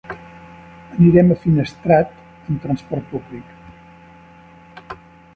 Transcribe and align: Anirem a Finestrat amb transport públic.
Anirem 0.93 1.27
a 1.33 1.35
Finestrat 1.41 2.15
amb 2.21 2.63
transport 2.63 3.05
públic. 3.11 4.95